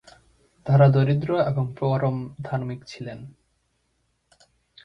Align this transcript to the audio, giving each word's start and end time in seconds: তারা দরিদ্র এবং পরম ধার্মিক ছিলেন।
তারা 0.65 0.85
দরিদ্র 0.89 1.29
এবং 1.41 1.65
পরম 1.79 2.17
ধার্মিক 2.41 2.79
ছিলেন। 2.85 3.19